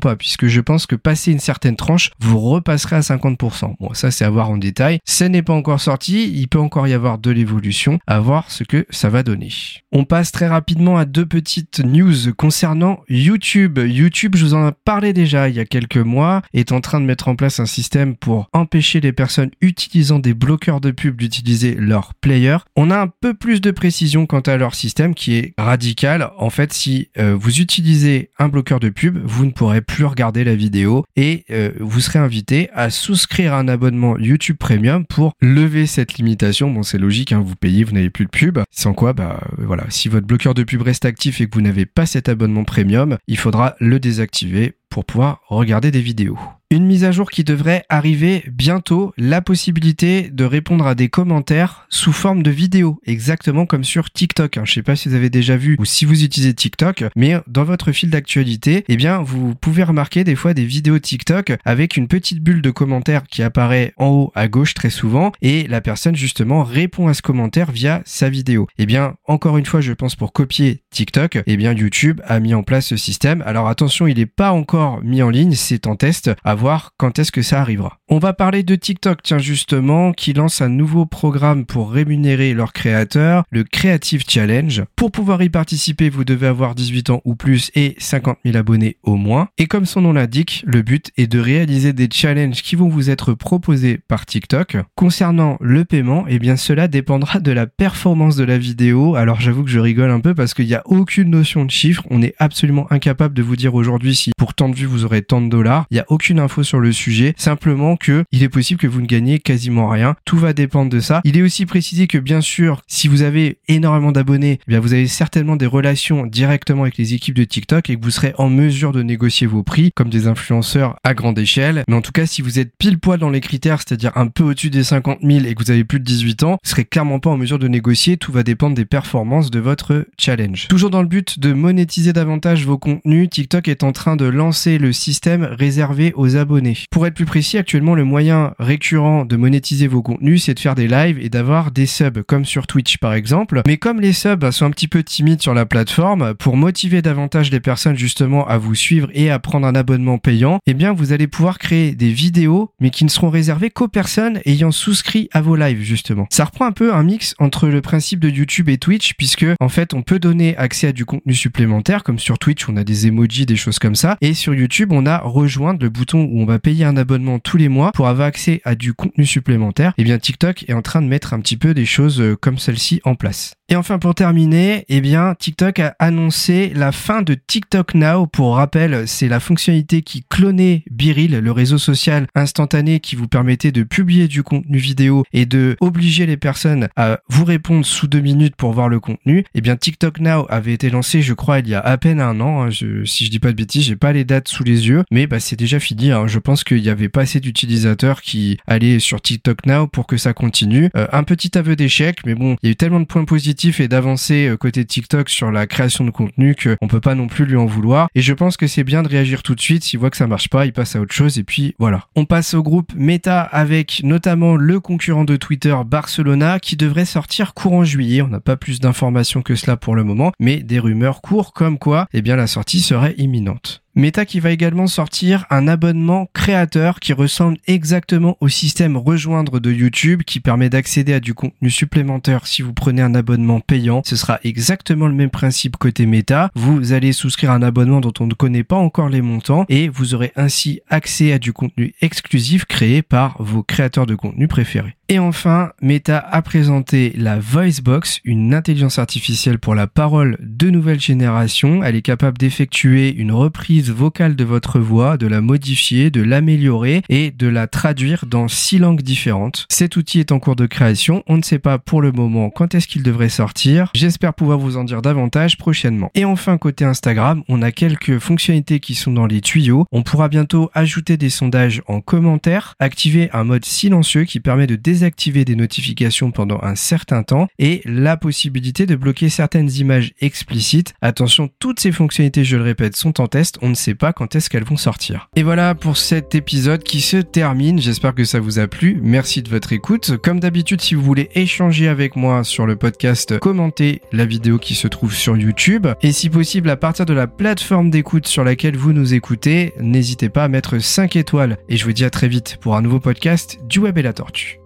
pas 0.00 0.16
puisque 0.16 0.46
je 0.46 0.60
pense 0.60 0.86
que 0.86 0.96
passer 0.96 1.32
une 1.32 1.38
certaine 1.38 1.76
tranche 1.76 2.10
vous 2.20 2.38
repasserez 2.38 2.96
à 2.96 3.00
50%. 3.00 3.74
Bon 3.80 3.94
ça 3.94 4.10
c'est 4.10 4.24
à 4.24 4.30
voir 4.30 4.50
en 4.50 4.56
détail. 4.56 4.98
Ce 5.04 5.24
n'est 5.24 5.42
pas 5.42 5.52
encore 5.52 5.80
sorti, 5.80 6.30
il 6.32 6.48
peut 6.48 6.58
encore 6.58 6.86
y 6.86 6.92
avoir 6.92 7.18
de 7.18 7.30
l'évolution, 7.30 7.98
à 8.06 8.20
voir 8.20 8.50
ce 8.50 8.64
que 8.64 8.86
ça 8.90 9.08
va 9.08 9.22
donner. 9.22 9.50
On 9.92 10.04
passe 10.04 10.32
très 10.32 10.46
rapidement 10.48 10.96
à 10.96 11.04
deux 11.04 11.26
petites 11.26 11.80
news 11.80 12.32
concernant 12.36 13.00
YouTube. 13.08 13.78
YouTube, 13.78 14.36
je 14.36 14.44
vous 14.44 14.54
en 14.54 14.68
ai 14.68 14.72
parlé 14.84 15.12
déjà 15.12 15.48
il 15.48 15.56
y 15.56 15.60
a 15.60 15.64
quelques 15.64 15.96
mois, 15.96 16.42
est 16.52 16.72
en 16.72 16.80
train 16.80 17.00
de 17.00 17.06
mettre 17.06 17.28
en 17.28 17.36
place 17.36 17.60
un 17.60 17.66
système 17.66 18.16
pour 18.16 18.48
empêcher 18.52 19.00
les 19.00 19.12
personnes 19.12 19.50
utilisant 19.60 20.18
des 20.18 20.34
bloqueurs 20.34 20.80
de 20.80 20.90
pub 20.90 21.16
d'utiliser 21.16 21.74
leur 21.74 22.14
player. 22.14 22.56
On 22.76 22.90
a 22.90 22.98
un 22.98 23.08
peu 23.08 23.34
plus 23.34 23.60
de 23.60 23.70
précision 23.70 24.26
quant 24.26 24.40
à 24.40 24.56
leur 24.56 24.74
système 24.74 25.14
qui 25.14 25.34
est 25.34 25.54
radical. 25.58 26.30
En 26.38 26.50
fait, 26.50 26.72
si 26.72 27.08
euh, 27.18 27.36
vous 27.38 27.60
utilisez 27.60 28.30
un 28.38 28.48
bloqueur 28.48 28.80
de 28.80 28.88
pub, 28.88 29.18
vous 29.24 29.46
ne 29.46 29.50
pourrez 29.50 29.69
plus 29.80 30.04
regarder 30.04 30.44
la 30.44 30.54
vidéo 30.54 31.04
et 31.16 31.44
euh, 31.50 31.70
vous 31.78 32.00
serez 32.00 32.18
invité 32.18 32.68
à 32.74 32.90
souscrire 32.90 33.54
un 33.54 33.68
abonnement 33.68 34.18
YouTube 34.18 34.56
Premium 34.58 35.06
pour 35.06 35.32
lever 35.40 35.86
cette 35.86 36.14
limitation. 36.14 36.70
Bon, 36.70 36.82
c'est 36.82 36.98
logique, 36.98 37.32
hein, 37.32 37.42
vous 37.44 37.56
payez, 37.56 37.84
vous 37.84 37.92
n'avez 37.92 38.10
plus 38.10 38.24
de 38.24 38.30
pub. 38.30 38.58
Sans 38.70 38.92
quoi, 38.92 39.12
bah 39.12 39.40
voilà, 39.58 39.84
si 39.88 40.08
votre 40.08 40.26
bloqueur 40.26 40.54
de 40.54 40.64
pub 40.64 40.82
reste 40.82 41.04
actif 41.04 41.40
et 41.40 41.48
que 41.48 41.54
vous 41.54 41.62
n'avez 41.62 41.86
pas 41.86 42.06
cet 42.06 42.28
abonnement 42.28 42.64
premium, 42.64 43.16
il 43.28 43.38
faudra 43.38 43.76
le 43.78 44.00
désactiver 44.00 44.74
pour 44.90 45.04
pouvoir 45.04 45.40
regarder 45.48 45.90
des 45.90 46.02
vidéos. 46.02 46.38
Une 46.72 46.86
mise 46.86 47.02
à 47.02 47.10
jour 47.10 47.32
qui 47.32 47.42
devrait 47.42 47.82
arriver 47.88 48.44
bientôt, 48.52 49.12
la 49.16 49.42
possibilité 49.42 50.30
de 50.30 50.44
répondre 50.44 50.86
à 50.86 50.94
des 50.94 51.08
commentaires 51.08 51.84
sous 51.88 52.12
forme 52.12 52.44
de 52.44 52.50
vidéo, 52.52 53.00
exactement 53.04 53.66
comme 53.66 53.82
sur 53.82 54.12
TikTok. 54.12 54.60
Je 54.62 54.72
sais 54.74 54.84
pas 54.84 54.94
si 54.94 55.08
vous 55.08 55.16
avez 55.16 55.30
déjà 55.30 55.56
vu 55.56 55.74
ou 55.80 55.84
si 55.84 56.04
vous 56.04 56.22
utilisez 56.22 56.54
TikTok, 56.54 57.06
mais 57.16 57.40
dans 57.48 57.64
votre 57.64 57.90
fil 57.90 58.08
d'actualité, 58.08 58.84
eh 58.86 58.96
bien, 58.96 59.20
vous 59.20 59.56
pouvez 59.56 59.82
remarquer 59.82 60.22
des 60.22 60.36
fois 60.36 60.54
des 60.54 60.64
vidéos 60.64 61.00
TikTok 61.00 61.54
avec 61.64 61.96
une 61.96 62.06
petite 62.06 62.40
bulle 62.40 62.62
de 62.62 62.70
commentaires 62.70 63.24
qui 63.24 63.42
apparaît 63.42 63.92
en 63.96 64.06
haut 64.06 64.32
à 64.36 64.46
gauche 64.46 64.74
très 64.74 64.90
souvent 64.90 65.32
et 65.42 65.66
la 65.66 65.80
personne 65.80 66.14
justement 66.14 66.62
répond 66.62 67.08
à 67.08 67.14
ce 67.14 67.22
commentaire 67.22 67.72
via 67.72 68.00
sa 68.04 68.28
vidéo. 68.28 68.68
Eh 68.78 68.86
bien, 68.86 69.16
encore 69.26 69.58
une 69.58 69.66
fois, 69.66 69.80
je 69.80 69.92
pense 69.92 70.14
pour 70.14 70.32
copier 70.32 70.84
TikTok, 70.90 71.42
eh 71.44 71.56
bien, 71.56 71.72
YouTube 71.72 72.20
a 72.28 72.38
mis 72.38 72.54
en 72.54 72.62
place 72.62 72.86
ce 72.86 72.96
système. 72.96 73.42
Alors 73.44 73.66
attention, 73.66 74.06
il 74.06 74.18
n'est 74.18 74.26
pas 74.26 74.52
encore 74.52 74.79
mis 75.02 75.22
en 75.22 75.30
ligne, 75.30 75.54
c'est 75.54 75.86
en 75.86 75.96
test 75.96 76.30
voir 76.54 76.92
quand 76.96 77.18
est-ce 77.18 77.32
que 77.32 77.42
ça 77.42 77.60
arrivera. 77.60 77.98
On 78.08 78.18
va 78.18 78.32
parler 78.32 78.62
de 78.62 78.74
TikTok, 78.74 79.22
tiens 79.22 79.38
justement, 79.38 80.12
qui 80.12 80.32
lance 80.32 80.60
un 80.60 80.68
nouveau 80.68 81.06
programme 81.06 81.64
pour 81.64 81.92
rémunérer 81.92 82.54
leurs 82.54 82.72
créateurs, 82.72 83.44
le 83.50 83.64
Creative 83.64 84.24
Challenge. 84.26 84.84
Pour 84.96 85.10
pouvoir 85.10 85.42
y 85.42 85.48
participer, 85.48 86.10
vous 86.10 86.24
devez 86.24 86.46
avoir 86.46 86.74
18 86.74 87.10
ans 87.10 87.20
ou 87.24 87.34
plus 87.34 87.70
et 87.74 87.94
50 87.98 88.38
000 88.44 88.56
abonnés 88.56 88.96
au 89.02 89.16
moins. 89.16 89.48
Et 89.58 89.66
comme 89.66 89.86
son 89.86 90.00
nom 90.00 90.12
l'indique, 90.12 90.64
le 90.66 90.82
but 90.82 91.10
est 91.16 91.26
de 91.26 91.38
réaliser 91.38 91.92
des 91.92 92.08
challenges 92.12 92.62
qui 92.62 92.76
vont 92.76 92.88
vous 92.88 93.10
être 93.10 93.34
proposés 93.34 93.98
par 93.98 94.26
TikTok. 94.26 94.76
Concernant 94.94 95.56
le 95.60 95.84
paiement, 95.84 96.24
eh 96.28 96.38
bien 96.38 96.56
cela 96.56 96.88
dépendra 96.88 97.40
de 97.40 97.52
la 97.52 97.66
performance 97.66 98.36
de 98.36 98.44
la 98.44 98.58
vidéo. 98.58 99.14
Alors 99.14 99.40
j'avoue 99.40 99.64
que 99.64 99.70
je 99.70 99.78
rigole 99.78 100.10
un 100.10 100.20
peu 100.20 100.34
parce 100.34 100.54
qu'il 100.54 100.66
n'y 100.66 100.74
a 100.74 100.82
aucune 100.86 101.30
notion 101.30 101.64
de 101.64 101.70
chiffre. 101.70 102.02
On 102.10 102.22
est 102.22 102.34
absolument 102.38 102.90
incapable 102.90 103.34
de 103.34 103.42
vous 103.42 103.56
dire 103.56 103.74
aujourd'hui 103.74 104.14
si 104.14 104.32
pour 104.36 104.54
tant 104.54 104.68
vues, 104.74 104.86
vous 104.86 105.04
aurez 105.04 105.22
tant 105.22 105.40
de 105.40 105.48
dollars. 105.48 105.86
Il 105.90 105.94
n'y 105.94 106.00
a 106.00 106.06
aucune 106.08 106.38
info 106.38 106.62
sur 106.62 106.80
le 106.80 106.92
sujet. 106.92 107.34
Simplement 107.36 107.96
que 107.96 108.24
il 108.32 108.42
est 108.42 108.48
possible 108.48 108.80
que 108.80 108.86
vous 108.86 109.00
ne 109.00 109.06
gagnez 109.06 109.38
quasiment 109.38 109.88
rien. 109.88 110.16
Tout 110.24 110.38
va 110.38 110.52
dépendre 110.52 110.90
de 110.90 111.00
ça. 111.00 111.20
Il 111.24 111.36
est 111.36 111.42
aussi 111.42 111.66
précisé 111.66 112.06
que 112.06 112.18
bien 112.18 112.40
sûr, 112.40 112.82
si 112.86 113.08
vous 113.08 113.22
avez 113.22 113.58
énormément 113.68 114.12
d'abonnés, 114.12 114.58
eh 114.66 114.70
bien 114.70 114.80
vous 114.80 114.92
avez 114.92 115.06
certainement 115.06 115.56
des 115.56 115.66
relations 115.66 116.26
directement 116.26 116.82
avec 116.82 116.96
les 116.96 117.14
équipes 117.14 117.34
de 117.34 117.44
TikTok 117.44 117.90
et 117.90 117.96
que 117.96 118.04
vous 118.04 118.10
serez 118.10 118.34
en 118.38 118.48
mesure 118.48 118.92
de 118.92 119.02
négocier 119.02 119.46
vos 119.46 119.62
prix 119.62 119.90
comme 119.94 120.10
des 120.10 120.26
influenceurs 120.26 120.96
à 121.04 121.14
grande 121.14 121.38
échelle. 121.38 121.84
Mais 121.88 121.94
en 121.94 122.02
tout 122.02 122.12
cas, 122.12 122.26
si 122.26 122.42
vous 122.42 122.58
êtes 122.58 122.72
pile 122.76 122.98
poil 122.98 123.18
dans 123.18 123.30
les 123.30 123.40
critères, 123.40 123.78
c'est-à-dire 123.78 124.12
un 124.16 124.28
peu 124.28 124.44
au-dessus 124.44 124.70
des 124.70 124.84
50 124.84 125.20
000 125.22 125.44
et 125.44 125.54
que 125.54 125.62
vous 125.62 125.70
avez 125.70 125.84
plus 125.84 126.00
de 126.00 126.04
18 126.04 126.42
ans, 126.44 126.58
vous 126.62 126.70
serez 126.70 126.84
clairement 126.84 127.18
pas 127.18 127.30
en 127.30 127.36
mesure 127.36 127.58
de 127.58 127.68
négocier. 127.68 128.16
Tout 128.16 128.32
va 128.32 128.42
dépendre 128.42 128.74
des 128.74 128.84
performances 128.84 129.50
de 129.50 129.60
votre 129.60 130.06
challenge. 130.18 130.68
Toujours 130.68 130.90
dans 130.90 131.02
le 131.02 131.08
but 131.08 131.38
de 131.38 131.52
monétiser 131.52 132.12
davantage 132.12 132.66
vos 132.66 132.78
contenus, 132.78 133.28
TikTok 133.30 133.68
est 133.68 133.82
en 133.82 133.92
train 133.92 134.16
de 134.16 134.26
lancer 134.26 134.59
le 134.66 134.92
système 134.92 135.44
réservé 135.44 136.12
aux 136.16 136.36
abonnés. 136.36 136.78
Pour 136.90 137.06
être 137.06 137.14
plus 137.14 137.24
précis, 137.24 137.58
actuellement, 137.58 137.94
le 137.94 138.04
moyen 138.04 138.54
récurrent 138.58 139.24
de 139.24 139.36
monétiser 139.36 139.86
vos 139.86 140.02
contenus, 140.02 140.44
c'est 140.44 140.54
de 140.54 140.60
faire 140.60 140.74
des 140.74 140.88
lives 140.88 141.18
et 141.20 141.28
d'avoir 141.28 141.70
des 141.70 141.86
subs, 141.86 142.22
comme 142.26 142.44
sur 142.44 142.66
Twitch 142.66 142.98
par 142.98 143.14
exemple. 143.14 143.62
Mais 143.66 143.76
comme 143.76 144.00
les 144.00 144.12
subs 144.12 144.50
sont 144.50 144.66
un 144.66 144.70
petit 144.70 144.88
peu 144.88 145.02
timides 145.02 145.42
sur 145.42 145.54
la 145.54 145.66
plateforme, 145.66 146.34
pour 146.34 146.56
motiver 146.56 147.02
davantage 147.02 147.50
les 147.50 147.60
personnes 147.60 147.96
justement 147.96 148.46
à 148.46 148.58
vous 148.58 148.74
suivre 148.74 149.08
et 149.14 149.30
à 149.30 149.38
prendre 149.38 149.66
un 149.66 149.74
abonnement 149.74 150.18
payant, 150.18 150.58
eh 150.66 150.74
bien 150.74 150.92
vous 150.92 151.12
allez 151.12 151.26
pouvoir 151.26 151.58
créer 151.58 151.94
des 151.94 152.10
vidéos, 152.10 152.72
mais 152.80 152.90
qui 152.90 153.04
ne 153.04 153.10
seront 153.10 153.30
réservées 153.30 153.70
qu'aux 153.70 153.88
personnes 153.88 154.40
ayant 154.44 154.72
souscrit 154.72 155.28
à 155.32 155.40
vos 155.40 155.56
lives 155.56 155.82
justement. 155.82 156.26
Ça 156.30 156.44
reprend 156.44 156.66
un 156.66 156.72
peu 156.72 156.94
un 156.94 157.02
mix 157.02 157.34
entre 157.38 157.68
le 157.68 157.80
principe 157.80 158.20
de 158.20 158.28
YouTube 158.28 158.68
et 158.68 158.78
Twitch, 158.78 159.14
puisque 159.14 159.46
en 159.60 159.68
fait 159.68 159.94
on 159.94 160.02
peut 160.02 160.18
donner 160.18 160.56
accès 160.56 160.88
à 160.88 160.92
du 160.92 161.04
contenu 161.04 161.34
supplémentaire, 161.34 162.02
comme 162.02 162.18
sur 162.18 162.38
Twitch 162.38 162.68
on 162.68 162.76
a 162.76 162.84
des 162.84 163.06
emojis, 163.06 163.46
des 163.46 163.56
choses 163.56 163.78
comme 163.78 163.94
ça, 163.94 164.16
et 164.20 164.34
sur 164.34 164.49
YouTube 164.54 164.92
on 164.92 165.06
a 165.06 165.18
rejoindre 165.18 165.82
le 165.82 165.88
bouton 165.88 166.28
où 166.30 166.40
on 166.40 166.46
va 166.46 166.58
payer 166.58 166.84
un 166.84 166.96
abonnement 166.96 167.38
tous 167.38 167.56
les 167.56 167.68
mois 167.68 167.92
pour 167.92 168.08
avoir 168.08 168.26
accès 168.26 168.60
à 168.64 168.74
du 168.74 168.94
contenu 168.94 169.26
supplémentaire. 169.26 169.90
Et 169.98 170.02
eh 170.02 170.04
bien 170.04 170.18
TikTok 170.18 170.64
est 170.68 170.72
en 170.72 170.82
train 170.82 171.02
de 171.02 171.06
mettre 171.06 171.34
un 171.34 171.40
petit 171.40 171.56
peu 171.56 171.74
des 171.74 171.86
choses 171.86 172.20
euh, 172.20 172.36
comme 172.36 172.58
celle-ci 172.58 173.00
en 173.04 173.14
place. 173.14 173.54
Et 173.68 173.76
enfin 173.76 173.98
pour 173.98 174.14
terminer, 174.14 174.84
eh 174.88 175.00
bien 175.00 175.34
TikTok 175.38 175.78
a 175.78 175.94
annoncé 175.98 176.72
la 176.74 176.90
fin 176.90 177.22
de 177.22 177.34
TikTok 177.34 177.94
Now. 177.94 178.26
Pour 178.26 178.56
rappel, 178.56 179.06
c'est 179.06 179.28
la 179.28 179.38
fonctionnalité 179.38 180.02
qui 180.02 180.24
clonait 180.28 180.82
Biril, 180.90 181.38
le 181.38 181.52
réseau 181.52 181.78
social 181.78 182.26
instantané 182.34 182.98
qui 182.98 183.14
vous 183.14 183.28
permettait 183.28 183.70
de 183.70 183.84
publier 183.84 184.26
du 184.26 184.42
contenu 184.42 184.78
vidéo 184.78 185.24
et 185.32 185.46
de 185.46 185.76
obliger 185.80 186.26
les 186.26 186.36
personnes 186.36 186.88
à 186.96 187.20
vous 187.28 187.44
répondre 187.44 187.86
sous 187.86 188.08
deux 188.08 188.20
minutes 188.20 188.56
pour 188.56 188.72
voir 188.72 188.88
le 188.88 188.98
contenu. 188.98 189.44
Eh 189.54 189.60
bien 189.60 189.76
TikTok 189.76 190.18
Now 190.18 190.46
avait 190.48 190.72
été 190.72 190.90
lancé, 190.90 191.22
je 191.22 191.34
crois, 191.34 191.60
il 191.60 191.68
y 191.68 191.74
a 191.74 191.80
à 191.80 191.96
peine 191.96 192.20
un 192.20 192.40
an. 192.40 192.64
Hein. 192.64 192.70
si 192.70 193.24
je 193.24 193.30
dis 193.30 193.38
pas 193.38 193.52
de 193.52 193.56
bêtises, 193.56 193.84
j'ai 193.84 193.96
pas 193.96 194.12
les 194.12 194.24
dates 194.24 194.39
sous 194.48 194.64
les 194.64 194.88
yeux, 194.88 195.04
mais 195.10 195.26
bah, 195.26 195.40
c'est 195.40 195.56
déjà 195.56 195.80
fini. 195.80 196.10
Hein. 196.10 196.26
Je 196.26 196.38
pense 196.38 196.64
qu'il 196.64 196.78
y 196.78 196.90
avait 196.90 197.08
pas 197.08 197.22
assez 197.22 197.40
d'utilisateurs 197.40 198.22
qui 198.22 198.58
allaient 198.66 198.98
sur 198.98 199.20
TikTok 199.20 199.66
Now 199.66 199.86
pour 199.86 200.06
que 200.06 200.16
ça 200.16 200.32
continue. 200.32 200.90
Euh, 200.96 201.06
un 201.12 201.22
petit 201.24 201.56
aveu 201.56 201.76
d'échec, 201.76 202.20
mais 202.26 202.34
bon, 202.34 202.56
il 202.62 202.66
y 202.66 202.68
a 202.68 202.72
eu 202.72 202.76
tellement 202.76 203.00
de 203.00 203.04
points 203.04 203.24
positifs 203.24 203.80
et 203.80 203.88
d'avancer 203.88 204.48
euh, 204.48 204.56
côté 204.56 204.84
TikTok 204.84 205.28
sur 205.28 205.50
la 205.50 205.66
création 205.66 206.04
de 206.04 206.10
contenu 206.10 206.54
qu'on 206.54 206.88
peut 206.88 207.00
pas 207.00 207.14
non 207.14 207.26
plus 207.26 207.44
lui 207.44 207.56
en 207.56 207.66
vouloir. 207.66 208.08
Et 208.14 208.22
je 208.22 208.32
pense 208.32 208.56
que 208.56 208.66
c'est 208.66 208.84
bien 208.84 209.02
de 209.02 209.08
réagir 209.08 209.42
tout 209.42 209.54
de 209.54 209.60
suite. 209.60 209.84
S'il 209.84 209.98
voit 209.98 210.10
que 210.10 210.16
ça 210.16 210.26
marche 210.26 210.48
pas, 210.48 210.66
il 210.66 210.72
passe 210.72 210.96
à 210.96 211.00
autre 211.00 211.14
chose 211.14 211.38
et 211.38 211.44
puis 211.44 211.74
voilà. 211.78 212.06
On 212.16 212.24
passe 212.24 212.54
au 212.54 212.62
groupe 212.62 212.92
Meta 212.94 213.40
avec 213.40 214.02
notamment 214.04 214.56
le 214.56 214.80
concurrent 214.80 215.24
de 215.24 215.36
Twitter 215.36 215.76
Barcelona 215.86 216.58
qui 216.60 216.76
devrait 216.76 217.04
sortir 217.04 217.54
courant 217.54 217.84
juillet. 217.84 218.22
On 218.22 218.28
n'a 218.28 218.40
pas 218.40 218.56
plus 218.56 218.80
d'informations 218.80 219.42
que 219.42 219.54
cela 219.54 219.76
pour 219.76 219.94
le 219.94 220.04
moment, 220.04 220.32
mais 220.38 220.58
des 220.58 220.78
rumeurs 220.78 221.22
courent 221.22 221.52
comme 221.52 221.78
quoi, 221.78 222.06
eh 222.12 222.22
bien 222.22 222.36
la 222.36 222.46
sortie 222.46 222.80
serait 222.80 223.14
imminente. 223.18 223.82
Meta 223.96 224.24
qui 224.24 224.38
va 224.38 224.52
également 224.52 224.86
sortir 224.86 225.46
un 225.50 225.66
abonnement 225.66 226.28
créateur 226.32 227.00
qui 227.00 227.12
ressemble 227.12 227.58
exactement 227.66 228.36
au 228.40 228.48
système 228.48 228.96
rejoindre 228.96 229.58
de 229.58 229.72
YouTube 229.72 230.22
qui 230.22 230.38
permet 230.38 230.70
d'accéder 230.70 231.12
à 231.12 231.20
du 231.20 231.34
contenu 231.34 231.70
supplémentaire 231.70 232.46
si 232.46 232.62
vous 232.62 232.72
prenez 232.72 233.02
un 233.02 233.16
abonnement 233.16 233.58
payant. 233.58 234.02
Ce 234.04 234.14
sera 234.14 234.38
exactement 234.44 235.08
le 235.08 235.14
même 235.14 235.30
principe 235.30 235.76
côté 235.76 236.06
Meta. 236.06 236.50
Vous 236.54 236.92
allez 236.92 237.12
souscrire 237.12 237.50
un 237.50 237.62
abonnement 237.62 238.00
dont 238.00 238.14
on 238.20 238.26
ne 238.28 238.34
connaît 238.34 238.64
pas 238.64 238.76
encore 238.76 239.08
les 239.08 239.22
montants 239.22 239.64
et 239.68 239.88
vous 239.88 240.14
aurez 240.14 240.32
ainsi 240.36 240.80
accès 240.88 241.32
à 241.32 241.40
du 241.40 241.52
contenu 241.52 241.92
exclusif 242.00 242.66
créé 242.66 243.02
par 243.02 243.42
vos 243.42 243.64
créateurs 243.64 244.06
de 244.06 244.14
contenu 244.14 244.46
préférés. 244.46 244.94
Et 245.12 245.18
enfin, 245.18 245.72
Meta 245.82 246.20
a 246.20 246.40
présenté 246.40 247.12
la 247.16 247.40
VoiceBox, 247.40 248.20
une 248.22 248.54
intelligence 248.54 249.00
artificielle 249.00 249.58
pour 249.58 249.74
la 249.74 249.88
parole 249.88 250.36
de 250.38 250.70
nouvelle 250.70 251.00
génération. 251.00 251.82
Elle 251.82 251.96
est 251.96 252.00
capable 252.00 252.38
d'effectuer 252.38 253.12
une 253.16 253.32
reprise 253.32 253.90
vocale 253.90 254.36
de 254.36 254.44
votre 254.44 254.78
voix, 254.78 255.16
de 255.16 255.26
la 255.26 255.40
modifier, 255.40 256.10
de 256.10 256.22
l'améliorer 256.22 257.02
et 257.08 257.32
de 257.32 257.48
la 257.48 257.66
traduire 257.66 258.24
dans 258.24 258.46
six 258.46 258.78
langues 258.78 259.02
différentes. 259.02 259.66
Cet 259.68 259.96
outil 259.96 260.20
est 260.20 260.30
en 260.30 260.38
cours 260.38 260.54
de 260.54 260.66
création. 260.66 261.24
On 261.26 261.38
ne 261.38 261.42
sait 261.42 261.58
pas 261.58 261.80
pour 261.80 262.02
le 262.02 262.12
moment 262.12 262.48
quand 262.48 262.76
est-ce 262.76 262.86
qu'il 262.86 263.02
devrait 263.02 263.30
sortir. 263.30 263.90
J'espère 263.96 264.32
pouvoir 264.32 264.60
vous 264.60 264.76
en 264.76 264.84
dire 264.84 265.02
davantage 265.02 265.58
prochainement. 265.58 266.12
Et 266.14 266.24
enfin, 266.24 266.56
côté 266.56 266.84
Instagram, 266.84 267.42
on 267.48 267.62
a 267.62 267.72
quelques 267.72 268.20
fonctionnalités 268.20 268.78
qui 268.78 268.94
sont 268.94 269.10
dans 269.10 269.26
les 269.26 269.40
tuyaux. 269.40 269.86
On 269.90 270.04
pourra 270.04 270.28
bientôt 270.28 270.70
ajouter 270.72 271.16
des 271.16 271.30
sondages 271.30 271.82
en 271.88 272.00
commentaire, 272.00 272.76
activer 272.78 273.28
un 273.32 273.42
mode 273.42 273.64
silencieux 273.64 274.22
qui 274.22 274.38
permet 274.38 274.68
de 274.68 274.76
activer 275.04 275.44
des 275.44 275.56
notifications 275.56 276.30
pendant 276.30 276.58
un 276.62 276.74
certain 276.74 277.22
temps 277.22 277.48
et 277.58 277.80
la 277.84 278.16
possibilité 278.16 278.86
de 278.86 278.96
bloquer 278.96 279.28
certaines 279.28 279.70
images 279.70 280.12
explicites. 280.20 280.94
Attention, 281.02 281.50
toutes 281.58 281.80
ces 281.80 281.92
fonctionnalités, 281.92 282.44
je 282.44 282.56
le 282.56 282.62
répète, 282.62 282.96
sont 282.96 283.20
en 283.20 283.26
test. 283.26 283.58
On 283.62 283.68
ne 283.68 283.74
sait 283.74 283.94
pas 283.94 284.12
quand 284.12 284.34
est-ce 284.34 284.50
qu'elles 284.50 284.64
vont 284.64 284.76
sortir. 284.76 285.28
Et 285.36 285.42
voilà 285.42 285.74
pour 285.74 285.96
cet 285.96 286.34
épisode 286.34 286.82
qui 286.82 287.00
se 287.00 287.16
termine. 287.18 287.80
J'espère 287.80 288.14
que 288.14 288.24
ça 288.24 288.40
vous 288.40 288.58
a 288.58 288.66
plu. 288.66 288.98
Merci 289.02 289.42
de 289.42 289.48
votre 289.48 289.72
écoute. 289.72 290.16
Comme 290.18 290.40
d'habitude, 290.40 290.80
si 290.80 290.94
vous 290.94 291.02
voulez 291.02 291.30
échanger 291.34 291.88
avec 291.88 292.16
moi 292.16 292.44
sur 292.44 292.66
le 292.66 292.76
podcast, 292.76 293.38
commentez 293.38 294.00
la 294.12 294.26
vidéo 294.26 294.58
qui 294.58 294.74
se 294.74 294.88
trouve 294.88 295.14
sur 295.14 295.36
YouTube. 295.36 295.86
Et 296.02 296.12
si 296.12 296.30
possible, 296.30 296.70
à 296.70 296.76
partir 296.76 297.06
de 297.06 297.14
la 297.14 297.26
plateforme 297.26 297.90
d'écoute 297.90 298.26
sur 298.26 298.44
laquelle 298.44 298.76
vous 298.76 298.92
nous 298.92 299.14
écoutez, 299.14 299.72
n'hésitez 299.80 300.28
pas 300.28 300.44
à 300.44 300.48
mettre 300.48 300.78
5 300.78 301.16
étoiles. 301.16 301.58
Et 301.68 301.76
je 301.76 301.84
vous 301.84 301.92
dis 301.92 302.04
à 302.04 302.10
très 302.10 302.28
vite 302.28 302.58
pour 302.60 302.76
un 302.76 302.82
nouveau 302.82 303.00
podcast 303.00 303.58
du 303.68 303.78
Web 303.78 303.98
et 303.98 304.02
la 304.02 304.12
Tortue. 304.12 304.59